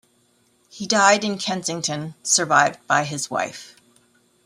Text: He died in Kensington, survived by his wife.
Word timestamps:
He 0.67 0.87
died 0.87 1.23
in 1.23 1.37
Kensington, 1.37 2.15
survived 2.23 2.79
by 2.87 3.03
his 3.03 3.29
wife. 3.29 3.75